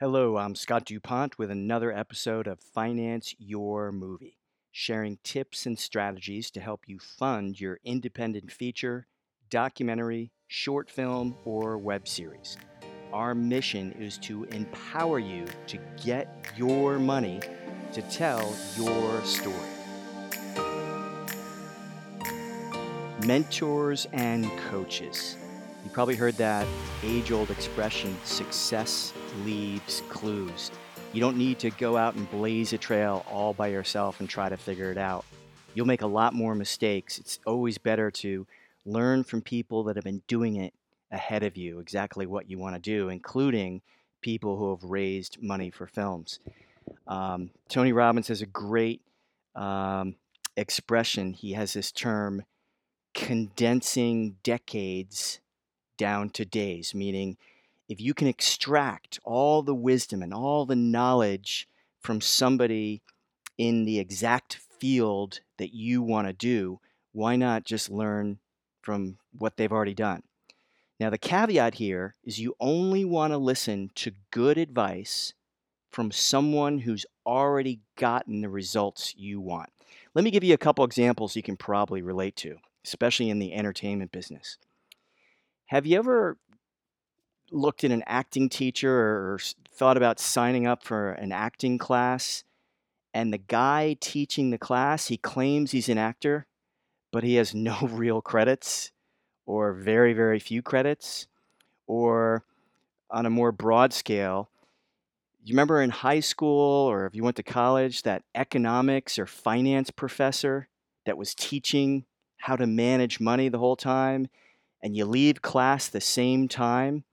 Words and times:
Hello, 0.00 0.36
I'm 0.36 0.54
Scott 0.54 0.84
DuPont 0.84 1.40
with 1.40 1.50
another 1.50 1.92
episode 1.92 2.46
of 2.46 2.60
Finance 2.60 3.34
Your 3.36 3.90
Movie, 3.90 4.38
sharing 4.70 5.18
tips 5.24 5.66
and 5.66 5.76
strategies 5.76 6.52
to 6.52 6.60
help 6.60 6.82
you 6.86 7.00
fund 7.00 7.58
your 7.60 7.80
independent 7.82 8.52
feature, 8.52 9.08
documentary, 9.50 10.30
short 10.46 10.88
film, 10.88 11.34
or 11.44 11.78
web 11.78 12.06
series. 12.06 12.56
Our 13.12 13.34
mission 13.34 13.90
is 13.98 14.18
to 14.18 14.44
empower 14.44 15.18
you 15.18 15.46
to 15.66 15.78
get 16.04 16.46
your 16.56 17.00
money 17.00 17.40
to 17.92 18.02
tell 18.02 18.54
your 18.76 19.20
story. 19.24 19.56
Mentors 23.26 24.06
and 24.12 24.48
coaches. 24.70 25.36
You 25.82 25.90
probably 25.90 26.14
heard 26.14 26.36
that 26.36 26.68
age 27.02 27.32
old 27.32 27.50
expression 27.50 28.16
success 28.22 29.12
leaves 29.44 30.02
clues. 30.08 30.70
You 31.12 31.20
don't 31.20 31.36
need 31.36 31.58
to 31.60 31.70
go 31.70 31.96
out 31.96 32.14
and 32.14 32.30
blaze 32.30 32.72
a 32.72 32.78
trail 32.78 33.24
all 33.30 33.54
by 33.54 33.68
yourself 33.68 34.20
and 34.20 34.28
try 34.28 34.48
to 34.48 34.56
figure 34.56 34.90
it 34.90 34.98
out. 34.98 35.24
You'll 35.74 35.86
make 35.86 36.02
a 36.02 36.06
lot 36.06 36.34
more 36.34 36.54
mistakes. 36.54 37.18
It's 37.18 37.38
always 37.46 37.78
better 37.78 38.10
to 38.10 38.46
learn 38.84 39.24
from 39.24 39.42
people 39.42 39.84
that 39.84 39.96
have 39.96 40.04
been 40.04 40.22
doing 40.26 40.56
it 40.56 40.74
ahead 41.10 41.42
of 41.42 41.56
you, 41.56 41.78
exactly 41.78 42.26
what 42.26 42.50
you 42.50 42.58
want 42.58 42.74
to 42.74 42.80
do, 42.80 43.08
including 43.08 43.80
people 44.20 44.56
who 44.56 44.70
have 44.70 44.82
raised 44.84 45.42
money 45.42 45.70
for 45.70 45.86
films. 45.86 46.40
Um, 47.06 47.50
Tony 47.68 47.92
Robbins 47.92 48.28
has 48.28 48.42
a 48.42 48.46
great 48.46 49.00
um, 49.54 50.16
expression. 50.56 51.32
He 51.32 51.52
has 51.52 51.72
this 51.72 51.92
term 51.92 52.44
condensing 53.14 54.36
decades 54.42 55.40
down 55.96 56.30
to 56.30 56.44
days, 56.44 56.94
meaning 56.94 57.36
if 57.88 58.00
you 58.00 58.14
can 58.14 58.28
extract 58.28 59.18
all 59.24 59.62
the 59.62 59.74
wisdom 59.74 60.22
and 60.22 60.34
all 60.34 60.66
the 60.66 60.76
knowledge 60.76 61.68
from 62.00 62.20
somebody 62.20 63.02
in 63.56 63.84
the 63.84 63.98
exact 63.98 64.54
field 64.78 65.40
that 65.56 65.74
you 65.74 66.02
want 66.02 66.28
to 66.28 66.32
do, 66.32 66.80
why 67.12 67.36
not 67.36 67.64
just 67.64 67.90
learn 67.90 68.38
from 68.82 69.18
what 69.32 69.56
they've 69.56 69.72
already 69.72 69.94
done? 69.94 70.22
Now, 71.00 71.10
the 71.10 71.18
caveat 71.18 71.74
here 71.74 72.16
is 72.24 72.38
you 72.38 72.54
only 72.60 73.04
want 73.04 73.32
to 73.32 73.38
listen 73.38 73.90
to 73.96 74.12
good 74.30 74.58
advice 74.58 75.32
from 75.90 76.10
someone 76.10 76.78
who's 76.80 77.06
already 77.24 77.80
gotten 77.96 78.40
the 78.40 78.48
results 78.48 79.14
you 79.16 79.40
want. 79.40 79.70
Let 80.14 80.24
me 80.24 80.30
give 80.30 80.44
you 80.44 80.54
a 80.54 80.58
couple 80.58 80.84
examples 80.84 81.36
you 81.36 81.42
can 81.42 81.56
probably 81.56 82.02
relate 82.02 82.36
to, 82.36 82.56
especially 82.84 83.30
in 83.30 83.38
the 83.38 83.54
entertainment 83.54 84.12
business. 84.12 84.58
Have 85.66 85.86
you 85.86 85.98
ever 85.98 86.36
looked 87.50 87.84
at 87.84 87.90
an 87.90 88.04
acting 88.06 88.48
teacher 88.48 88.92
or 88.92 89.38
thought 89.70 89.96
about 89.96 90.20
signing 90.20 90.66
up 90.66 90.82
for 90.82 91.12
an 91.12 91.32
acting 91.32 91.78
class 91.78 92.44
and 93.14 93.32
the 93.32 93.38
guy 93.38 93.96
teaching 94.00 94.50
the 94.50 94.58
class, 94.58 95.08
he 95.08 95.16
claims 95.16 95.70
he's 95.70 95.88
an 95.88 95.98
actor, 95.98 96.46
but 97.10 97.24
he 97.24 97.34
has 97.36 97.54
no 97.54 97.76
real 97.82 98.20
credits 98.20 98.92
or 99.46 99.72
very, 99.72 100.12
very 100.12 100.38
few 100.38 100.60
credits, 100.60 101.26
or 101.86 102.44
on 103.10 103.24
a 103.24 103.30
more 103.30 103.50
broad 103.50 103.94
scale, 103.94 104.50
you 105.42 105.54
remember 105.54 105.80
in 105.80 105.88
high 105.88 106.20
school 106.20 106.86
or 106.86 107.06
if 107.06 107.14
you 107.14 107.24
went 107.24 107.36
to 107.36 107.42
college 107.42 108.02
that 108.02 108.22
economics 108.34 109.18
or 109.18 109.24
finance 109.24 109.90
professor 109.90 110.68
that 111.06 111.16
was 111.16 111.34
teaching 111.34 112.04
how 112.36 112.54
to 112.54 112.66
manage 112.66 113.18
money 113.18 113.48
the 113.48 113.58
whole 113.58 113.76
time, 113.76 114.28
and 114.82 114.94
you 114.94 115.06
leave 115.06 115.40
class 115.40 115.88
the 115.88 116.00
same 116.00 116.46
time 116.46 117.04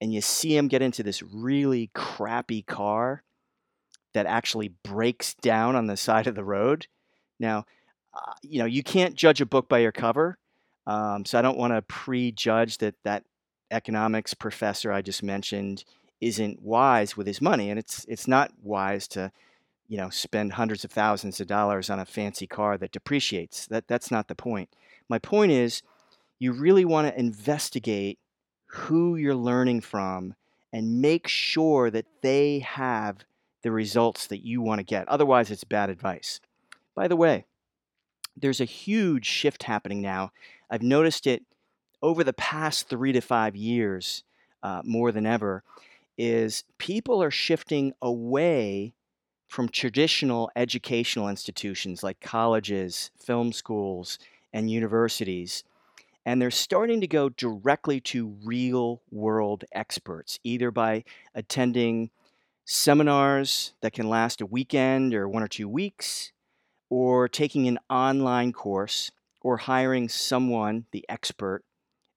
and 0.00 0.12
you 0.12 0.20
see 0.20 0.56
him 0.56 0.68
get 0.68 0.82
into 0.82 1.02
this 1.02 1.22
really 1.22 1.90
crappy 1.94 2.62
car 2.62 3.22
that 4.14 4.26
actually 4.26 4.68
breaks 4.82 5.34
down 5.34 5.76
on 5.76 5.86
the 5.86 5.96
side 5.96 6.26
of 6.26 6.34
the 6.34 6.44
road. 6.44 6.86
Now, 7.38 7.64
uh, 8.14 8.32
you 8.42 8.58
know, 8.58 8.64
you 8.64 8.82
can't 8.82 9.14
judge 9.14 9.40
a 9.40 9.46
book 9.46 9.68
by 9.68 9.78
your 9.78 9.92
cover, 9.92 10.38
um, 10.86 11.24
so 11.24 11.38
I 11.38 11.42
don't 11.42 11.58
want 11.58 11.74
to 11.74 11.82
prejudge 11.82 12.78
that 12.78 12.94
that 13.04 13.24
economics 13.70 14.32
professor 14.32 14.92
I 14.92 15.02
just 15.02 15.22
mentioned 15.22 15.84
isn't 16.20 16.62
wise 16.62 17.16
with 17.16 17.26
his 17.26 17.42
money, 17.42 17.68
and 17.68 17.78
it's 17.78 18.04
it's 18.08 18.26
not 18.26 18.52
wise 18.62 19.06
to 19.08 19.32
you 19.88 19.98
know 19.98 20.08
spend 20.08 20.54
hundreds 20.54 20.84
of 20.84 20.90
thousands 20.90 21.40
of 21.40 21.46
dollars 21.46 21.90
on 21.90 21.98
a 21.98 22.06
fancy 22.06 22.46
car 22.46 22.78
that 22.78 22.92
depreciates. 22.92 23.66
That 23.66 23.86
that's 23.88 24.10
not 24.10 24.28
the 24.28 24.34
point. 24.34 24.70
My 25.08 25.18
point 25.18 25.52
is, 25.52 25.82
you 26.38 26.52
really 26.52 26.84
want 26.84 27.08
to 27.08 27.20
investigate 27.20 28.18
who 28.66 29.16
you're 29.16 29.34
learning 29.34 29.80
from 29.80 30.34
and 30.72 31.00
make 31.00 31.26
sure 31.28 31.90
that 31.90 32.06
they 32.22 32.58
have 32.60 33.24
the 33.62 33.70
results 33.70 34.26
that 34.26 34.44
you 34.44 34.60
want 34.60 34.78
to 34.78 34.84
get. 34.84 35.08
Otherwise, 35.08 35.50
it's 35.50 35.64
bad 35.64 35.90
advice. 35.90 36.40
By 36.94 37.08
the 37.08 37.16
way, 37.16 37.46
there's 38.36 38.60
a 38.60 38.66
huge 38.66 39.24
shift 39.24 39.62
happening 39.62 40.00
now 40.00 40.30
I've 40.70 40.82
noticed 40.82 41.26
it 41.26 41.44
over 42.02 42.24
the 42.24 42.32
past 42.32 42.88
three 42.88 43.12
to 43.12 43.20
five 43.20 43.56
years 43.56 44.24
uh, 44.62 44.82
more 44.84 45.12
than 45.12 45.26
ever. 45.26 45.62
Is 46.18 46.64
people 46.78 47.22
are 47.22 47.30
shifting 47.30 47.92
away 48.00 48.94
from 49.48 49.68
traditional 49.68 50.50
educational 50.56 51.28
institutions 51.28 52.02
like 52.02 52.20
colleges, 52.20 53.10
film 53.18 53.52
schools, 53.52 54.18
and 54.52 54.70
universities. 54.70 55.62
And 56.26 56.42
they're 56.42 56.50
starting 56.50 57.00
to 57.00 57.06
go 57.06 57.28
directly 57.28 58.00
to 58.00 58.36
real 58.44 59.00
world 59.12 59.64
experts, 59.72 60.40
either 60.42 60.72
by 60.72 61.04
attending 61.34 62.10
seminars 62.64 63.74
that 63.80 63.92
can 63.92 64.08
last 64.08 64.40
a 64.40 64.46
weekend 64.46 65.14
or 65.14 65.28
one 65.28 65.44
or 65.44 65.48
two 65.48 65.68
weeks, 65.68 66.32
or 66.90 67.28
taking 67.28 67.68
an 67.68 67.78
online 67.88 68.52
course 68.52 69.12
or 69.40 69.56
hiring 69.56 70.08
someone, 70.08 70.86
the 70.90 71.04
expert, 71.08 71.62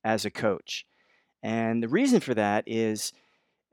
as 0.03 0.25
a 0.25 0.31
coach. 0.31 0.87
And 1.43 1.83
the 1.83 1.87
reason 1.87 2.19
for 2.19 2.33
that 2.33 2.63
is 2.65 3.13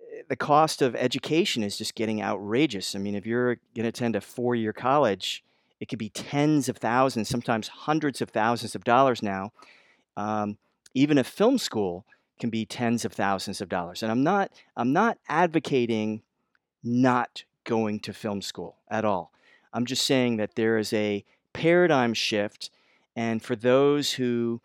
eh, 0.01 0.23
the 0.29 0.37
cost 0.37 0.83
of 0.83 0.95
education 0.95 1.63
is 1.63 1.79
just 1.79 1.95
getting 1.95 2.23
outrageous. 2.23 2.95
I 2.95 2.99
mean, 2.99 3.15
if 3.15 3.25
you're 3.25 3.57
going 3.75 3.85
to 3.85 3.89
attend 3.89 4.17
a 4.17 4.21
four 4.21 4.55
year 4.55 4.75
college, 4.75 5.43
it 5.81 5.89
could 5.89 5.99
be 5.99 6.11
tens 6.11 6.69
of 6.69 6.77
thousands, 6.77 7.31
sometimes 7.31 7.69
hundreds 7.69 8.21
of 8.21 8.29
thousands 8.29 8.75
of 8.75 8.85
dollars 8.85 9.23
now. 9.23 9.53
Um, 10.17 10.59
even 10.95 11.19
a 11.19 11.25
film 11.25 11.59
school 11.59 12.05
can 12.39 12.51
be 12.51 12.65
tens 12.65 13.05
of 13.05 13.13
thousands 13.13 13.61
of 13.61 13.69
dollars. 13.69 14.03
And 14.03 14.11
I'm 14.11 14.23
not, 14.23 14.51
I'm 14.77 14.93
not 14.93 15.19
advocating 15.29 16.23
not 16.83 17.45
going 17.65 18.01
to 18.01 18.13
film 18.13 18.43
school 18.43 18.77
at 18.89 19.05
all. 19.05 19.33
I'm 19.73 19.87
just 19.87 20.07
saying 20.07 20.37
that 20.37 20.55
there 20.55 20.79
is 20.79 20.93
a 20.93 21.25
paradigm 21.53 22.15
shift 22.15 22.71
and 23.17 23.43
for 23.43 23.57
those 23.57 24.13
who 24.13 24.61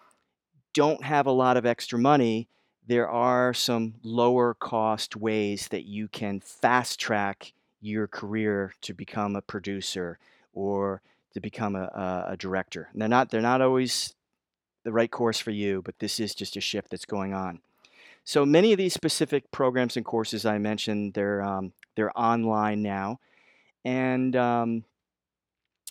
don't 0.73 1.03
have 1.03 1.25
a 1.25 1.31
lot 1.31 1.57
of 1.57 1.65
extra 1.65 1.97
money, 1.97 2.49
there 2.85 3.09
are 3.09 3.53
some 3.53 3.95
lower 4.03 4.53
cost 4.53 5.15
ways 5.15 5.69
that 5.69 5.85
you 5.85 6.09
can 6.09 6.41
fast 6.41 6.99
track 6.99 7.53
your 7.79 8.07
career 8.07 8.73
to 8.81 8.93
become 8.93 9.35
a 9.35 9.41
producer 9.41 10.19
or 10.53 11.01
to 11.33 11.39
become 11.39 11.75
a, 11.75 11.83
a, 11.83 12.25
a 12.33 12.37
director. 12.37 12.89
And 12.91 13.01
they're 13.01 13.09
not 13.09 13.29
they're 13.29 13.41
not 13.41 13.61
always 13.61 14.13
the 14.83 14.91
right 14.91 15.11
course 15.11 15.39
for 15.39 15.51
you, 15.51 15.81
but 15.83 15.99
this 15.99 16.19
is 16.19 16.35
just 16.35 16.57
a 16.57 16.61
shift 16.61 16.89
that's 16.89 17.05
going 17.05 17.33
on. 17.33 17.59
So 18.23 18.45
many 18.45 18.71
of 18.71 18.77
these 18.77 18.93
specific 18.93 19.51
programs 19.51 19.97
and 19.97 20.05
courses 20.05 20.45
I 20.45 20.57
mentioned, 20.57 21.13
they're 21.13 21.41
um, 21.41 21.73
they're 21.95 22.17
online 22.17 22.81
now, 22.81 23.19
and 23.83 24.35
um, 24.35 24.83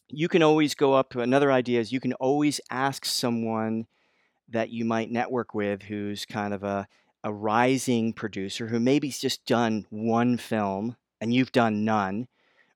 you 0.08 0.28
can 0.28 0.42
always 0.42 0.74
go 0.74 0.94
up. 0.94 1.10
To 1.10 1.20
another 1.20 1.50
idea 1.50 1.80
is 1.80 1.92
you 1.92 2.00
can 2.00 2.12
always 2.14 2.60
ask 2.70 3.04
someone 3.04 3.86
that 4.48 4.70
you 4.70 4.84
might 4.84 5.10
network 5.10 5.54
with 5.54 5.82
who's 5.82 6.24
kind 6.24 6.52
of 6.54 6.64
a, 6.64 6.88
a 7.22 7.32
rising 7.32 8.12
producer 8.12 8.68
who 8.68 8.80
maybe's 8.80 9.20
just 9.20 9.44
done 9.46 9.86
one 9.90 10.36
film 10.36 10.96
and 11.20 11.34
you've 11.34 11.52
done 11.52 11.84
none, 11.84 12.28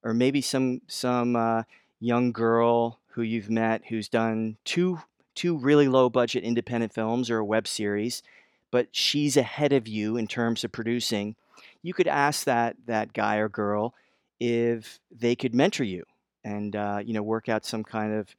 or 0.03 0.13
maybe 0.13 0.41
some 0.41 0.81
some 0.87 1.35
uh, 1.35 1.63
young 1.99 2.31
girl 2.31 2.99
who 3.07 3.21
you've 3.21 3.49
met 3.49 3.83
who's 3.87 4.09
done 4.09 4.57
two 4.65 4.99
two 5.35 5.57
really 5.57 5.87
low 5.87 6.09
budget 6.09 6.43
independent 6.43 6.93
films 6.93 7.29
or 7.29 7.37
a 7.37 7.45
web 7.45 7.67
series, 7.67 8.23
but 8.71 8.87
she's 8.91 9.37
ahead 9.37 9.73
of 9.73 9.87
you 9.87 10.17
in 10.17 10.27
terms 10.27 10.63
of 10.63 10.71
producing. 10.71 11.35
You 11.83 11.93
could 11.93 12.07
ask 12.07 12.45
that 12.45 12.75
that 12.87 13.13
guy 13.13 13.37
or 13.37 13.49
girl 13.49 13.93
if 14.39 14.99
they 15.11 15.35
could 15.35 15.53
mentor 15.53 15.83
you 15.83 16.03
and 16.43 16.75
uh, 16.75 17.01
you 17.03 17.13
know 17.13 17.23
work 17.23 17.49
out 17.49 17.65
some 17.65 17.83
kind 17.83 18.13
of 18.13 18.35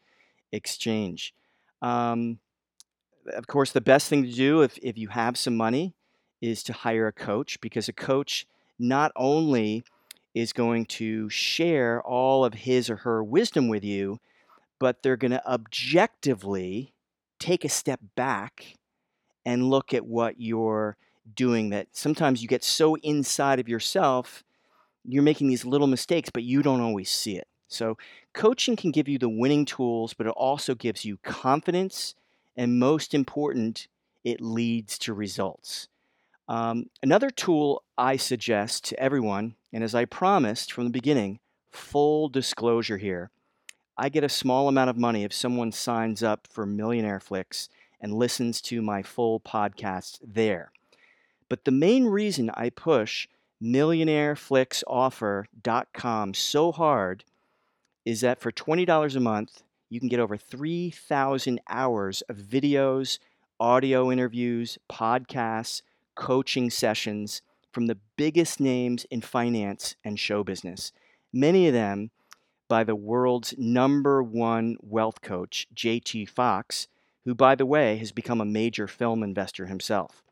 exchange. 0.53 1.35
Um, 1.83 2.39
of 3.35 3.47
course, 3.47 3.73
the 3.73 3.81
best 3.81 4.09
thing 4.09 4.25
to 4.25 4.33
do 4.33 4.63
if, 4.63 4.79
if 4.83 4.97
you 4.97 5.09
have 5.09 5.37
some 5.37 5.57
money 5.57 5.95
is 6.41 6.63
to 6.65 6.73
hire 6.73 7.07
a 7.07 7.13
coach 7.13 7.61
because 7.61 7.89
a 7.89 7.93
coach 7.93 8.47
not 8.79 9.11
only 9.17 9.85
is 10.35 10.53
going 10.53 10.85
to 10.85 11.29
share 11.31 12.03
all 12.03 12.45
of 12.45 12.55
his 12.55 12.91
or 12.91 12.97
her 12.97 13.25
wisdom 13.25 13.69
with 13.69 13.83
you, 13.83 14.21
but 14.78 15.02
they're 15.02 15.17
going 15.17 15.31
to 15.31 15.46
objectively 15.46 16.94
take 17.38 17.64
a 17.64 17.69
step 17.69 18.00
back 18.14 18.76
and 19.44 19.70
look 19.70 19.94
at 19.94 20.06
what 20.06 20.40
you're 20.40 20.96
doing 21.34 21.70
that 21.70 21.88
sometimes 21.93 22.40
you 22.40 22.49
get 22.49 22.62
so 22.62 22.94
inside 22.96 23.58
of 23.58 23.69
yourself 23.69 24.44
you're 25.08 25.23
making 25.23 25.49
these 25.49 25.64
little 25.64 25.87
mistakes, 25.87 26.31
but 26.31 26.43
you 26.43 26.62
don't 26.62 26.81
always 26.81 27.11
see 27.11 27.37
it. 27.37 27.46
So, 27.69 27.96
coaching 28.32 28.76
can 28.76 28.90
give 28.90 29.08
you 29.08 29.19
the 29.19 29.28
winning 29.28 29.64
tools, 29.64 30.14
but 30.14 30.26
it 30.26 30.32
also 30.37 30.75
gives 30.75 31.05
you 31.05 31.19
confidence. 31.19 32.14
And 32.56 32.78
most 32.78 33.12
important, 33.12 33.88
it 34.25 34.40
leads 34.40 34.99
to 34.99 35.12
results. 35.12 35.88
Um, 36.49 36.90
another 37.02 37.31
tool 37.31 37.82
I 37.99 38.17
suggest 38.17 38.84
to 38.87 39.00
everyone, 39.00 39.56
and 39.73 39.82
as 39.82 39.94
I 39.94 40.05
promised 40.05 40.73
from 40.73 40.84
the 40.84 40.90
beginning, 40.90 41.40
full 41.70 42.28
disclosure 42.28 42.99
here 42.99 43.31
I 43.99 44.11
get 44.11 44.25
a 44.25 44.29
small 44.29 44.69
amount 44.69 44.91
of 44.91 44.99
money 44.99 45.25
if 45.25 45.33
someone 45.33 45.73
signs 45.73 46.23
up 46.23 46.47
for 46.51 46.67
Millionaire 46.67 47.21
Flix 47.21 47.71
and 48.01 48.13
listens 48.13 48.61
to 48.63 48.81
my 48.83 49.03
full 49.03 49.39
podcast 49.41 50.19
there. 50.23 50.71
But 51.49 51.65
the 51.65 51.71
main 51.71 52.05
reason 52.05 52.51
I 52.53 52.71
push 52.71 53.29
millionaireflixoffer.com 53.63 56.35
so 56.35 56.73
hard 56.73 57.25
is 58.05 58.21
that 58.21 58.39
for 58.39 58.53
$20 58.53 59.17
a 59.17 59.21
month, 59.21 59.63
you 59.89 59.99
can 59.99 60.11
get 60.11 60.21
over 60.21 60.37
3,000 60.37 61.59
hours 61.69 62.23
of 62.29 62.37
videos, 62.37 63.19
audio 63.59 64.13
interviews, 64.13 64.77
podcasts, 64.91 65.81
coaching 66.15 66.69
sessions 66.69 67.41
from 67.73 67.87
the 67.87 67.97
biggest 68.17 68.61
names 68.61 69.07
in 69.11 69.21
finance 69.21 69.97
and 70.05 70.19
show 70.19 70.43
business. 70.45 70.93
Many 71.33 71.67
of 71.67 71.75
them 71.75 72.11
by 72.69 72.85
the 72.85 72.97
world's 72.97 73.55
number 73.57 74.23
one 74.23 74.77
wealth 74.81 75.21
coach, 75.23 75.67
JT 75.75 76.29
Foxx, 76.29 76.89
who, 77.25 77.35
by 77.35 77.55
the 77.55 77.67
way, 77.67 77.97
has 77.97 78.13
become 78.13 78.41
a 78.41 78.45
major 78.45 78.87
film 78.87 79.23
investor 79.23 79.67
himself. 79.67 80.23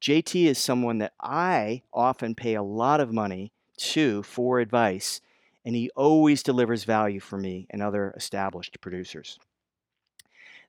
JT 0.00 0.46
is 0.46 0.58
someone 0.58 0.98
that 0.98 1.12
I 1.20 1.82
often 1.92 2.34
pay 2.34 2.54
a 2.54 2.62
lot 2.62 3.00
of 3.00 3.12
money 3.12 3.52
to 3.78 4.22
for 4.22 4.58
advice, 4.58 5.20
and 5.64 5.74
he 5.74 5.90
always 5.96 6.42
delivers 6.42 6.84
value 6.84 7.20
for 7.20 7.38
me 7.38 7.66
and 7.70 7.82
other 7.82 8.12
established 8.16 8.80
producers. 8.80 9.38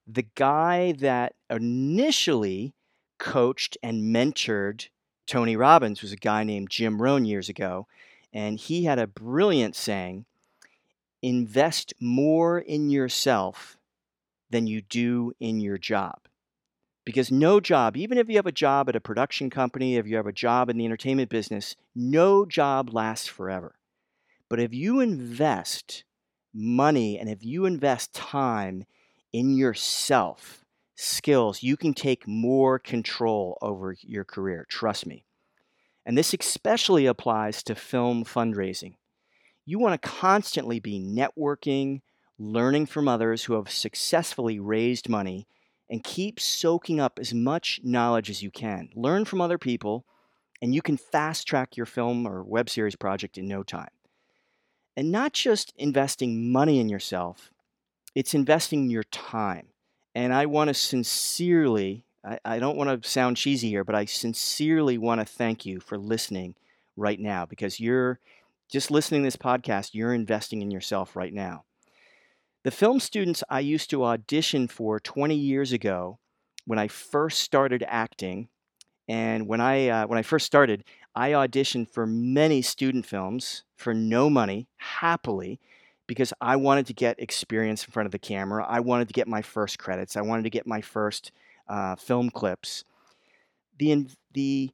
The 0.08 0.26
guy 0.36 0.92
that 0.94 1.34
initially 1.50 2.74
coached 3.18 3.78
and 3.82 4.16
mentored 4.16 4.88
Tony 5.26 5.56
Robbins 5.56 6.02
was 6.02 6.12
a 6.12 6.18
guy 6.18 6.44
named 6.44 6.70
Jim 6.70 7.02
Rohn 7.02 7.26
years 7.26 7.50
ago, 7.50 7.88
and 8.34 8.60
he 8.60 8.84
had 8.84 9.00
a 9.00 9.08
brilliant 9.08 9.76
saying 9.76 10.26
invest 11.24 11.94
more 12.02 12.60
in 12.60 12.90
yourself 12.90 13.78
than 14.50 14.68
you 14.68 14.82
do 14.82 15.34
in 15.40 15.60
your 15.60 15.78
job. 15.80 16.20
Because 17.06 17.32
no 17.32 17.60
job, 17.60 17.98
even 17.98 18.18
if 18.18 18.30
you 18.30 18.36
have 18.36 18.46
a 18.46 18.52
job 18.52 18.88
at 18.88 18.96
a 18.96 19.02
production 19.02 19.50
company, 19.50 19.96
if 19.96 20.06
you 20.06 20.18
have 20.18 20.28
a 20.28 20.34
job 20.34 20.70
in 20.70 20.78
the 20.78 20.86
entertainment 20.86 21.30
business, 21.30 21.76
no 21.96 22.46
job 22.46 22.94
lasts 22.94 23.28
forever. 23.28 23.76
But 24.50 24.60
if 24.60 24.74
you 24.74 25.00
invest 25.00 26.04
money 26.54 27.18
and 27.18 27.30
if 27.30 27.44
you 27.44 27.66
invest 27.66 28.14
time 28.14 28.86
in 29.32 29.56
yourself, 29.56 30.64
skills, 30.96 31.64
you 31.64 31.76
can 31.76 31.94
take 31.94 32.28
more 32.28 32.80
control 32.80 33.58
over 33.62 33.96
your 34.02 34.24
career. 34.24 34.66
Trust 34.70 35.06
me. 35.06 35.26
And 36.06 36.18
this 36.18 36.34
especially 36.34 37.06
applies 37.06 37.64
to 37.64 37.76
film 37.76 38.26
fundraising 38.26 38.96
you 39.66 39.80
want 39.80 40.02
to 40.02 40.08
constantly 40.08 40.80
be 40.80 41.00
networking, 41.00 42.02
learning 42.38 42.86
from 42.86 43.08
others 43.08 43.44
who 43.44 43.54
have 43.54 43.70
successfully 43.70 44.60
raised 44.60 45.10
money, 45.10 45.48
and 45.90 46.04
keep 46.04 46.40
soaking 46.40 47.00
up 47.00 47.20
as 47.20 47.34
much 47.34 47.80
knowledge 47.84 48.30
as 48.30 48.42
you 48.42 48.52
can. 48.52 48.90
Learn 48.96 49.26
from 49.26 49.42
other 49.42 49.58
people, 49.58 50.06
and 50.62 50.74
you 50.74 50.82
can 50.82 50.98
fast 50.98 51.48
track 51.48 51.78
your 51.78 51.86
film 51.86 52.28
or 52.28 52.44
web 52.44 52.70
series 52.70 52.96
project 52.96 53.38
in 53.38 53.48
no 53.48 53.64
time. 53.64 53.90
And 54.96 55.12
not 55.12 55.34
just 55.34 55.74
investing 55.78 56.52
money 56.52 56.80
in 56.80 56.90
yourself, 56.90 57.52
it's 58.16 58.34
investing 58.34 58.90
your 58.90 59.04
time. 59.04 59.68
And 60.16 60.34
I 60.34 60.46
want 60.46 60.68
to 60.68 60.74
sincerely, 60.74 62.06
I, 62.24 62.40
I 62.46 62.60
don't 62.60 62.78
want 62.78 63.02
to 63.02 63.10
sound 63.10 63.38
cheesy 63.38 63.70
here, 63.70 63.84
but 63.84 63.96
I 63.96 64.06
sincerely 64.06 64.98
want 64.98 65.20
to 65.22 65.26
thank 65.26 65.66
you 65.66 65.80
for 65.80 65.98
listening 65.98 66.56
right 66.96 67.20
now 67.20 67.46
because 67.46 67.80
you're 67.80 68.20
just 68.74 68.90
listening 68.90 69.22
to 69.22 69.28
this 69.28 69.36
podcast, 69.36 69.92
you're 69.94 70.16
investing 70.16 70.64
in 70.64 70.72
yourself 70.72 71.16
right 71.16 71.32
now. 71.32 71.64
The 72.64 72.72
film 72.72 73.00
students 73.00 73.44
I 73.48 73.60
used 73.60 73.92
to 73.92 74.04
audition 74.04 74.68
for 74.68 75.00
20 75.00 75.36
years 75.36 75.72
ago 75.72 76.18
when 76.66 76.80
I 76.80 76.88
first 76.88 77.42
started 77.42 77.86
acting, 77.88 78.48
and 79.08 79.48
when 79.48 79.62
I, 79.62 79.90
uh, 79.90 80.08
when 80.08 80.18
I 80.18 80.24
first 80.24 80.48
started, 80.48 80.86
I 81.14 81.32
auditioned 81.32 81.92
for 81.92 82.08
many 82.08 82.64
student 82.64 83.06
films 83.06 83.64
for 83.76 83.94
no 83.94 84.28
money, 84.28 84.68
happily, 84.78 85.60
because 86.08 86.34
I 86.42 86.56
wanted 86.56 86.88
to 86.88 86.94
get 86.94 87.20
experience 87.20 87.86
in 87.86 87.92
front 87.92 88.08
of 88.08 88.12
the 88.12 88.18
camera. 88.18 88.66
I 88.68 88.80
wanted 88.80 89.08
to 89.08 89.14
get 89.14 89.28
my 89.28 89.44
first 89.44 89.78
credits. 89.78 90.18
I 90.18 90.22
wanted 90.22 90.44
to 90.44 90.50
get 90.50 90.66
my 90.66 90.82
first 90.82 91.32
uh, 91.68 91.96
film 91.96 92.32
clips. 92.32 92.86
The, 93.78 94.08
the 94.34 94.72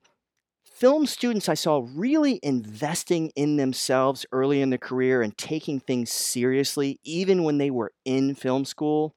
film 0.65 1.05
students 1.05 1.49
I 1.49 1.55
saw 1.55 1.85
really 1.93 2.39
investing 2.41 3.31
in 3.35 3.57
themselves 3.57 4.25
early 4.31 4.61
in 4.61 4.69
their 4.69 4.79
career 4.79 5.21
and 5.21 5.37
taking 5.37 5.79
things 5.79 6.09
seriously, 6.09 6.99
even 7.03 7.43
when 7.43 7.57
they 7.57 7.69
were 7.69 7.91
in 8.05 8.35
film 8.35 8.65
school, 8.65 9.13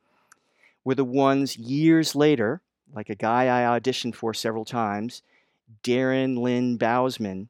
were 0.85 0.95
the 0.95 1.05
ones 1.05 1.57
years 1.57 2.15
later, 2.15 2.61
like 2.93 3.09
a 3.09 3.15
guy 3.15 3.45
I 3.45 3.79
auditioned 3.79 4.15
for 4.15 4.35
several 4.35 4.65
times, 4.65 5.23
Darren 5.83 6.39
Lynn 6.39 6.79
Bousman. 6.79 7.49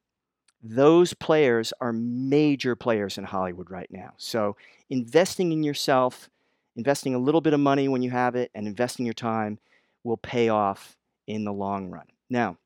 Those 0.62 1.14
players 1.14 1.72
are 1.80 1.92
major 1.92 2.76
players 2.76 3.18
in 3.18 3.24
Hollywood 3.24 3.70
right 3.70 3.90
now. 3.90 4.12
So, 4.16 4.56
investing 4.90 5.50
in 5.50 5.64
yourself, 5.64 6.30
investing 6.76 7.14
a 7.14 7.18
little 7.18 7.40
bit 7.40 7.54
of 7.54 7.60
money 7.60 7.88
when 7.88 8.02
you 8.02 8.10
have 8.10 8.36
it, 8.36 8.50
and 8.54 8.68
investing 8.68 9.04
your 9.04 9.14
time 9.14 9.58
will 10.04 10.18
pay 10.18 10.48
off 10.48 10.96
in 11.26 11.44
the 11.44 11.52
long 11.52 11.90
run. 11.90 12.06
Now, 12.30 12.58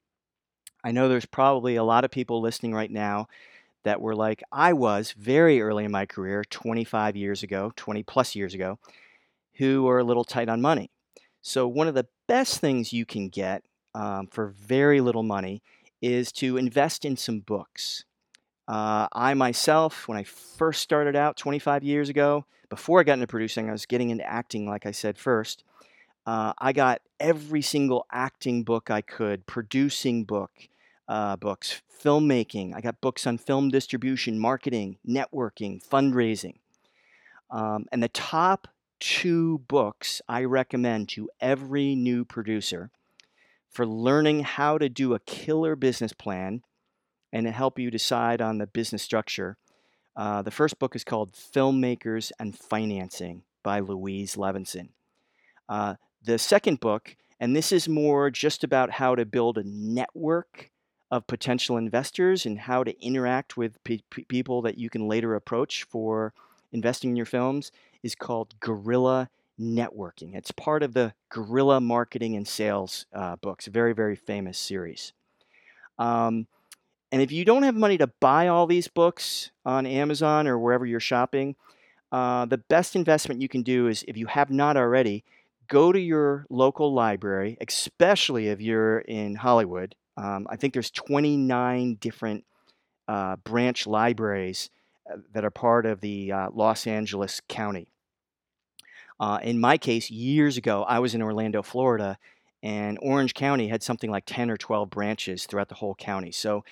I 0.85 0.93
know 0.93 1.09
there's 1.09 1.27
probably 1.27 1.77
a 1.77 1.85
lot 1.85 2.05
of 2.05 2.11
people 2.11 2.41
listening 2.41 2.75
right 2.75 2.91
now 2.91 3.29
that 3.85 4.01
were 4.01 4.15
like 4.15 4.43
I 4.53 4.73
was 4.73 5.13
very 5.13 5.61
early 5.61 5.85
in 5.85 5.91
my 5.91 6.07
career, 6.07 6.45
25 6.45 7.17
years 7.17 7.43
ago, 7.43 7.73
20 7.77 8.03
plus 8.03 8.35
years 8.35 8.55
ago, 8.55 8.79
who 9.55 9.89
are 9.89 9.99
a 9.99 10.05
little 10.05 10.25
tight 10.25 10.49
on 10.49 10.61
money. 10.61 10.91
So, 11.41 11.69
one 11.69 11.87
of 11.87 11.95
the 11.95 12.09
best 12.27 12.59
things 12.59 12.93
you 12.93 13.07
can 13.07 13.29
get 13.29 13.63
um, 13.95 14.27
for 14.27 14.49
very 14.49 15.01
little 15.01 15.23
money 15.23 15.63
is 16.03 16.33
to 16.33 16.57
invest 16.57 17.05
in 17.05 17.17
some 17.17 17.41
books. 17.41 18.05
Uh, 18.69 19.07
I 19.13 19.35
myself, 19.35 20.09
when 20.09 20.19
I 20.19 20.25
first 20.25 20.83
started 20.83 21.15
out 21.15 21.37
25 21.37 21.85
years 21.85 22.09
ago, 22.09 22.45
before 22.69 22.99
I 22.99 23.05
got 23.05 23.15
into 23.15 23.29
producing, 23.29 23.69
I 23.69 23.73
was 23.73 23.87
getting 23.87 24.11
into 24.11 24.29
acting, 24.29 24.69
like 24.69 24.87
I 24.87 24.91
said 24.91 25.17
first. 25.17 25.63
Uh, 26.27 26.53
I 26.59 26.73
got 26.73 27.03
every 27.21 27.63
single 27.63 28.05
acting 28.11 28.65
book 28.65 28.91
I 28.91 29.01
could, 29.01 29.47
producing 29.47 30.25
book, 30.25 30.51
uh, 31.09 31.37
books, 31.37 31.83
filmmaking. 32.03 32.75
I 32.75 32.81
got 32.81 33.01
books 33.01 33.27
on 33.27 33.39
film 33.39 33.69
distribution, 33.69 34.39
marketing, 34.39 34.99
networking, 35.09 35.87
fundraising. 35.87 36.57
Um, 37.51 37.87
and 37.93 38.03
the 38.03 38.09
top 38.09 38.67
two 38.99 39.59
books 39.69 40.21
I 40.29 40.45
recommend 40.45 41.09
to 41.11 41.31
every 41.41 41.95
new 41.95 42.25
producer 42.25 42.91
for 43.71 43.87
learning 43.87 44.41
how 44.41 44.79
to 44.79 44.89
do 44.89 45.15
a 45.15 45.21
killer 45.21 45.77
business 45.77 46.13
plan 46.13 46.63
and 47.33 47.47
to 47.47 47.53
help 47.53 47.79
you 47.79 47.91
decide 47.91 48.41
on 48.41 48.59
the 48.59 48.67
business 48.67 49.03
structure. 49.03 49.59
Uh, 50.17 50.43
the 50.43 50.51
first 50.51 50.79
book 50.79 50.97
is 50.97 51.05
called 51.05 51.35
Filmmakers 51.35 52.33
and 52.41 52.59
Financing 52.59 53.43
by 53.63 53.81
Louise 53.81 54.37
Levison. 54.37 54.89
Uh, 55.69 55.97
the 56.27 56.39
second 56.39 56.81
book, 56.81 57.17
and 57.41 57.55
this 57.55 57.73
is 57.73 57.89
more 57.89 58.31
just 58.31 58.65
about 58.65 58.91
how 58.91 59.15
to 59.15 59.25
build 59.25 59.57
a 59.57 59.65
network 59.65 60.71
of 61.11 61.27
potential 61.27 61.77
investors 61.77 62.45
and 62.45 62.59
how 62.59 62.83
to 62.83 63.01
interact 63.01 63.57
with 63.57 63.83
pe- 63.85 64.01
people 64.29 64.61
that 64.63 64.77
you 64.77 64.91
can 64.91 65.07
later 65.07 65.35
approach 65.35 65.85
for 65.85 66.35
investing 66.73 67.11
in 67.11 67.17
your 67.17 67.27
films 67.27 67.71
is 68.03 68.17
called 68.17 68.59
Guerrilla 68.59 69.31
Networking. 69.59 70.35
It's 70.35 70.51
part 70.51 70.83
of 70.83 70.95
the 70.95 71.15
Guerrilla 71.31 71.81
Marketing 71.81 72.37
and 72.37 72.47
Sales 72.47 73.07
uh, 73.13 73.37
books, 73.37 73.67
very, 73.67 73.95
very 73.95 74.17
famous 74.17 74.59
series. 74.59 75.13
Um, 75.99 76.49
and 77.13 77.23
if 77.23 77.31
you 77.31 77.45
don't 77.45 77.63
have 77.63 77.77
money 77.77 77.99
to 77.99 78.09
buy 78.09 78.49
all 78.49 78.67
these 78.67 78.89
books 78.89 79.53
on 79.65 79.87
Amazon 79.87 80.49
or 80.49 80.59
wherever 80.59 80.85
you're 80.85 80.99
shopping, 80.99 81.55
uh, 82.11 82.47
the 82.47 82.59
best 82.59 82.97
investment 82.97 83.41
you 83.41 83.49
can 83.49 83.63
do 83.63 83.87
is 83.87 84.05
if 84.09 84.17
you 84.17 84.27
have 84.27 84.51
not 84.51 84.77
already, 84.77 85.25
go 85.69 85.93
to 85.93 86.01
your 86.01 86.47
local 86.51 86.93
library, 86.93 87.57
especially 87.67 88.49
if 88.49 88.61
you're 88.61 88.99
in 88.99 89.37
Hollywood 89.37 89.95
um, 90.17 90.47
I 90.49 90.57
think 90.57 90.73
there's 90.73 90.91
29 90.91 91.99
different 92.01 92.45
uh, 93.07 93.37
branch 93.37 93.87
libraries 93.87 94.71
uh, 95.11 95.19
that 95.33 95.45
are 95.45 95.51
part 95.51 95.87
of 95.87 96.01
the 96.01 96.33
uh, 96.33 96.49
Los 96.53 96.87
Angeles 96.87 97.41
County. 97.49 97.89
Uh, 99.21 99.39
in 99.43 99.59
my 99.61 99.79
case, 99.79 100.11
years 100.11 100.57
ago, 100.57 100.85
I 100.85 100.99
was 100.99 101.15
in 101.15 101.23
Orlando, 101.23 101.63
Florida, 101.63 102.19
and 102.63 102.99
Orange 103.01 103.35
County 103.35 103.69
had 103.69 103.83
something 103.83 104.11
like 104.11 104.25
10 104.27 104.51
or 104.51 104.57
12 104.57 104.91
branches 104.91 105.47
throughout 105.47 105.69
the 105.69 105.75
whole 105.75 105.95
county. 105.95 106.33
So 106.33 106.65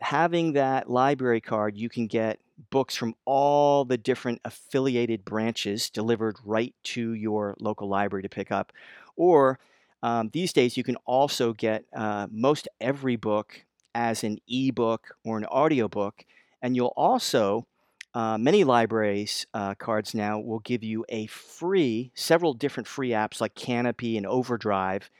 having 0.00 0.52
that 0.52 0.88
library 0.88 1.40
card, 1.40 1.76
you 1.76 1.88
can 1.88 2.06
get 2.06 2.38
books 2.70 2.96
from 2.96 3.14
all 3.24 3.84
the 3.84 3.98
different 3.98 4.40
affiliated 4.44 5.24
branches 5.24 5.90
delivered 5.90 6.36
right 6.44 6.74
to 6.84 7.12
your 7.12 7.56
local 7.58 7.88
library 7.88 8.22
to 8.22 8.28
pick 8.28 8.52
up. 8.52 8.72
Or 9.16 9.58
um, 10.02 10.30
these 10.32 10.52
days, 10.52 10.76
you 10.76 10.84
can 10.84 10.96
also 11.06 11.52
get 11.52 11.84
uh, 11.94 12.26
most 12.30 12.68
every 12.80 13.16
book 13.16 13.64
as 13.94 14.24
an 14.24 14.38
ebook 14.48 15.16
or 15.24 15.38
an 15.38 15.46
audiobook. 15.46 16.24
And 16.62 16.76
you'll 16.76 16.92
also, 16.96 17.66
uh, 18.12 18.38
many 18.38 18.64
libraries 18.64 19.46
uh, 19.54 19.74
cards 19.74 20.14
now 20.14 20.38
will 20.38 20.60
give 20.60 20.82
you 20.82 21.04
a 21.08 21.26
free, 21.26 22.10
several 22.14 22.54
different 22.54 22.86
free 22.86 23.10
apps 23.10 23.40
like 23.40 23.54
Kanopy 23.54 24.16
and 24.16 24.26
Overdrive, 24.26 25.10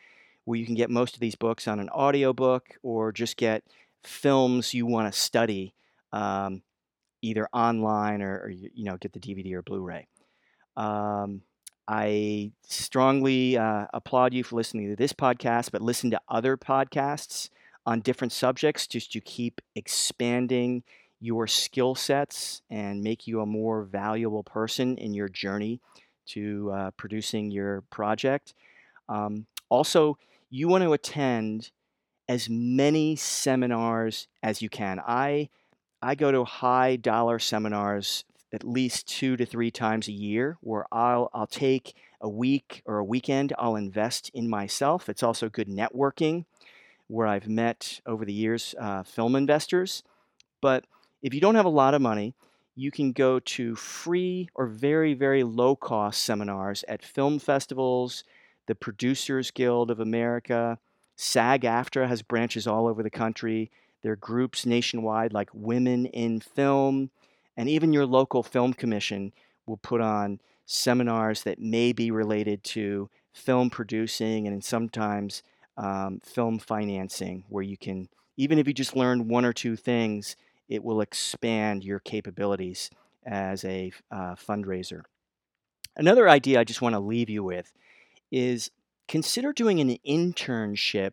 where 0.44 0.58
you 0.58 0.66
can 0.66 0.74
get 0.74 0.90
most 0.90 1.14
of 1.14 1.20
these 1.20 1.34
books 1.34 1.66
on 1.66 1.80
an 1.80 1.88
audiobook 1.90 2.76
or 2.82 3.12
just 3.12 3.36
get 3.36 3.64
films 4.02 4.74
you 4.74 4.86
want 4.86 5.12
to 5.12 5.18
study 5.18 5.74
um, 6.12 6.62
either 7.24 7.48
online 7.52 8.22
or, 8.22 8.42
or, 8.44 8.50
you 8.50 8.84
know 8.84 8.96
get 8.96 9.12
the 9.12 9.20
DVD 9.20 9.54
or 9.54 9.62
Blu-ray. 9.62 10.06
Um, 10.76 11.42
I 11.86 12.52
strongly 12.66 13.58
uh, 13.58 13.86
applaud 13.92 14.32
you 14.32 14.44
for 14.44 14.56
listening 14.56 14.88
to 14.90 14.96
this 14.96 15.12
podcast, 15.12 15.70
but 15.70 15.82
listen 15.82 16.10
to 16.12 16.20
other 16.28 16.56
podcasts 16.56 17.50
on 17.86 18.00
different 18.00 18.32
subjects 18.32 18.86
just 18.86 19.12
to 19.12 19.20
keep 19.20 19.60
expanding 19.74 20.82
your 21.20 21.46
skill 21.46 21.94
sets 21.94 22.62
and 22.70 23.02
make 23.02 23.26
you 23.26 23.40
a 23.40 23.46
more 23.46 23.84
valuable 23.84 24.42
person 24.42 24.96
in 24.96 25.14
your 25.14 25.28
journey 25.28 25.80
to 26.26 26.70
uh, 26.72 26.90
producing 26.92 27.50
your 27.50 27.82
project. 27.90 28.54
Um, 29.08 29.46
also, 29.68 30.18
you 30.50 30.68
want 30.68 30.84
to 30.84 30.92
attend 30.92 31.70
as 32.28 32.48
many 32.48 33.16
seminars 33.16 34.28
as 34.42 34.62
you 34.62 34.70
can. 34.70 35.00
I 35.06 35.50
I 36.04 36.14
go 36.14 36.30
to 36.30 36.44
high 36.44 36.96
dollar 36.96 37.38
seminars 37.38 38.24
at 38.52 38.62
least 38.62 39.08
two 39.08 39.36
to 39.38 39.46
three 39.46 39.70
times 39.70 40.06
a 40.06 40.12
year 40.12 40.58
where 40.60 40.84
I'll 40.92 41.30
I'll 41.32 41.46
take 41.46 41.94
a 42.20 42.28
week 42.28 42.82
or 42.84 42.98
a 42.98 43.04
weekend 43.04 43.54
I'll 43.58 43.76
invest 43.76 44.30
in 44.34 44.48
myself. 44.48 45.08
It's 45.08 45.22
also 45.22 45.48
good 45.48 45.68
networking 45.68 46.44
where 47.08 47.26
I've 47.26 47.48
met 47.48 48.00
over 48.06 48.24
the 48.26 48.34
years 48.34 48.74
uh, 48.78 49.02
film 49.02 49.34
investors. 49.34 50.02
But 50.60 50.84
if 51.22 51.32
you 51.32 51.40
don't 51.40 51.54
have 51.54 51.64
a 51.64 51.70
lot 51.70 51.94
of 51.94 52.02
money, 52.02 52.34
you 52.76 52.90
can 52.90 53.12
go 53.12 53.40
to 53.40 53.74
free 53.74 54.48
or 54.54 54.66
very, 54.66 55.14
very 55.14 55.42
low 55.42 55.74
cost 55.74 56.22
seminars 56.22 56.84
at 56.86 57.02
film 57.02 57.38
festivals, 57.38 58.24
the 58.66 58.74
Producers 58.74 59.50
Guild 59.50 59.90
of 59.90 60.00
America, 60.00 60.78
SAG 61.16 61.62
AFTRA 61.62 62.08
has 62.08 62.22
branches 62.22 62.66
all 62.66 62.86
over 62.86 63.02
the 63.02 63.10
country. 63.10 63.70
There 64.04 64.12
are 64.12 64.16
groups 64.16 64.66
nationwide 64.66 65.32
like 65.32 65.48
Women 65.54 66.04
in 66.04 66.40
Film, 66.40 67.10
and 67.56 67.70
even 67.70 67.94
your 67.94 68.04
local 68.04 68.42
film 68.42 68.74
commission 68.74 69.32
will 69.64 69.78
put 69.78 70.02
on 70.02 70.40
seminars 70.66 71.42
that 71.44 71.58
may 71.58 71.94
be 71.94 72.10
related 72.10 72.62
to 72.64 73.08
film 73.32 73.70
producing 73.70 74.46
and 74.46 74.62
sometimes 74.62 75.42
um, 75.78 76.20
film 76.22 76.58
financing, 76.58 77.44
where 77.48 77.62
you 77.62 77.78
can, 77.78 78.10
even 78.36 78.58
if 78.58 78.68
you 78.68 78.74
just 78.74 78.94
learn 78.94 79.26
one 79.26 79.46
or 79.46 79.54
two 79.54 79.74
things, 79.74 80.36
it 80.68 80.84
will 80.84 81.00
expand 81.00 81.82
your 81.82 81.98
capabilities 81.98 82.90
as 83.24 83.64
a 83.64 83.90
uh, 84.10 84.34
fundraiser. 84.34 85.04
Another 85.96 86.28
idea 86.28 86.60
I 86.60 86.64
just 86.64 86.82
want 86.82 86.94
to 86.94 87.00
leave 87.00 87.30
you 87.30 87.42
with 87.42 87.72
is 88.30 88.70
consider 89.08 89.54
doing 89.54 89.80
an 89.80 89.96
internship 90.06 91.12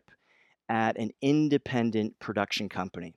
at 0.72 0.96
an 0.96 1.10
independent 1.20 2.18
production 2.18 2.66
company, 2.66 3.14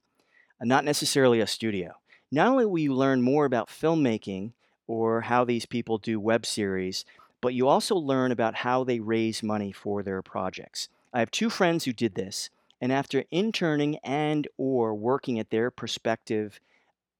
not 0.61 0.83
necessarily 0.83 1.39
a 1.39 1.47
studio. 1.47 1.93
Not 2.29 2.49
only 2.49 2.65
will 2.65 2.79
you 2.79 2.93
learn 2.93 3.21
more 3.21 3.45
about 3.45 3.69
filmmaking 3.69 4.51
or 4.87 5.21
how 5.21 5.45
these 5.45 5.65
people 5.65 5.97
do 5.97 6.19
web 6.19 6.45
series, 6.45 7.05
but 7.39 7.53
you 7.53 7.69
also 7.69 7.95
learn 7.95 8.33
about 8.33 8.55
how 8.55 8.83
they 8.83 8.99
raise 8.99 9.41
money 9.41 9.71
for 9.71 10.03
their 10.03 10.21
projects. 10.21 10.89
I 11.13 11.19
have 11.19 11.31
two 11.31 11.49
friends 11.49 11.85
who 11.85 11.93
did 11.93 12.15
this, 12.15 12.49
and 12.81 12.91
after 12.91 13.23
interning 13.31 13.99
and 14.03 14.49
or 14.57 14.93
working 14.93 15.39
at 15.39 15.49
their 15.49 15.71
prospective 15.71 16.59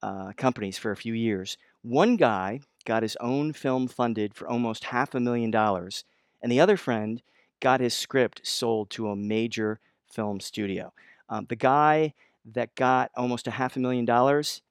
uh, 0.04 0.34
companies 0.36 0.78
for 0.78 0.92
a 0.92 0.98
few 0.98 1.14
years, 1.14 1.58
one 1.82 2.18
guy 2.18 2.60
got 2.84 3.04
his 3.04 3.16
own 3.22 3.54
film 3.54 3.88
funded 3.88 4.34
for 4.34 4.50
almost 4.50 4.86
half 4.86 5.16
a 5.16 5.20
million 5.22 5.50
dollars, 5.50 6.04
and 6.42 6.52
the 6.52 6.60
other 6.60 6.76
friend 6.76 7.22
got 7.62 7.80
his 7.80 7.94
script 7.94 8.46
sold 8.46 8.90
to 8.90 9.08
a 9.08 9.16
major 9.16 9.80
film 10.16 10.40
studio. 10.40 10.94
Um, 11.30 11.46
the 11.50 11.56
guy 11.56 12.14
that 12.54 12.74
got 12.76 13.12
almost 13.16 13.48
a 13.48 13.52
half 13.52 13.76
a 13.76 13.80
million 13.80 14.06
dollars, 14.06 14.62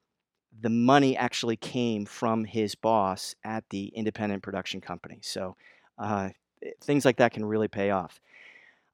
the 0.60 0.70
money 0.70 1.16
actually 1.16 1.56
came 1.56 2.06
from 2.06 2.44
his 2.44 2.74
boss 2.74 3.34
at 3.44 3.64
the 3.70 3.88
independent 3.88 4.42
production 4.42 4.80
company. 4.80 5.18
So 5.22 5.56
uh, 5.98 6.30
things 6.82 7.04
like 7.04 7.16
that 7.16 7.32
can 7.32 7.44
really 7.44 7.68
pay 7.68 7.90
off. 7.90 8.20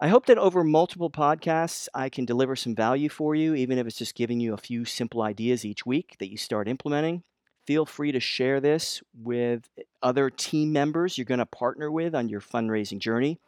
I 0.02 0.08
hope 0.08 0.26
that 0.26 0.38
over 0.38 0.64
multiple 0.64 1.10
podcasts, 1.10 1.86
I 1.92 2.08
can 2.08 2.24
deliver 2.24 2.56
some 2.56 2.74
value 2.74 3.10
for 3.10 3.34
you, 3.34 3.54
even 3.54 3.76
if 3.76 3.86
it's 3.86 3.98
just 3.98 4.14
giving 4.14 4.40
you 4.40 4.54
a 4.54 4.58
few 4.58 4.86
simple 4.86 5.20
ideas 5.20 5.64
each 5.66 5.84
week 5.84 6.16
that 6.18 6.30
you 6.30 6.38
start 6.38 6.68
implementing. 6.68 7.22
Feel 7.66 7.84
free 7.84 8.10
to 8.12 8.20
share 8.20 8.60
this 8.60 9.02
with 9.14 9.68
other 10.02 10.30
team 10.30 10.72
members 10.72 11.18
you're 11.18 11.26
going 11.26 11.38
to 11.38 11.46
partner 11.46 11.90
with 11.90 12.14
on 12.14 12.30
your 12.30 12.40
fundraising 12.40 12.98
journey. 12.98 13.38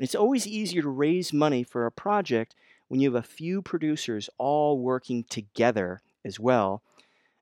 It's 0.00 0.14
always 0.14 0.46
easier 0.46 0.82
to 0.82 0.88
raise 0.88 1.32
money 1.32 1.64
for 1.64 1.86
a 1.86 1.92
project 1.92 2.54
when 2.88 3.00
you 3.00 3.12
have 3.12 3.22
a 3.22 3.26
few 3.26 3.62
producers 3.62 4.30
all 4.38 4.78
working 4.78 5.24
together 5.24 6.00
as 6.24 6.38
well. 6.38 6.82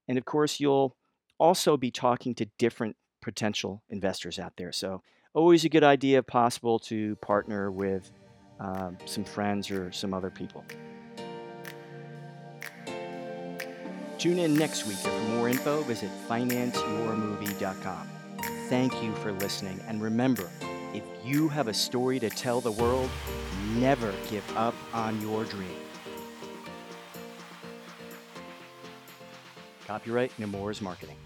And 0.08 0.16
of 0.16 0.24
course, 0.24 0.58
you'll 0.60 0.96
also 1.38 1.76
be 1.76 1.90
talking 1.90 2.34
to 2.36 2.46
different 2.58 2.96
potential 3.20 3.82
investors 3.90 4.38
out 4.38 4.54
there. 4.56 4.72
So, 4.72 5.02
always 5.34 5.64
a 5.64 5.68
good 5.68 5.84
idea, 5.84 6.20
if 6.20 6.26
possible, 6.26 6.78
to 6.78 7.16
partner 7.16 7.70
with 7.70 8.10
um, 8.58 8.96
some 9.04 9.24
friends 9.24 9.70
or 9.70 9.92
some 9.92 10.14
other 10.14 10.30
people. 10.30 10.64
Tune 14.18 14.38
in 14.38 14.54
next 14.54 14.86
week. 14.86 14.96
For 14.96 15.10
more 15.34 15.48
info, 15.48 15.82
visit 15.82 16.10
financeyourmovie.com. 16.26 18.08
Thank 18.68 19.02
you 19.02 19.14
for 19.16 19.32
listening. 19.32 19.78
And 19.86 20.02
remember, 20.02 20.48
if 20.94 21.04
you 21.24 21.48
have 21.48 21.68
a 21.68 21.74
story 21.74 22.18
to 22.20 22.30
tell 22.30 22.60
the 22.60 22.72
world, 22.72 23.10
never 23.76 24.12
give 24.30 24.44
up 24.56 24.74
on 24.92 25.20
your 25.20 25.44
dream. 25.44 25.68
Copyright 29.86 30.36
Nemours 30.38 30.80
Marketing. 30.80 31.16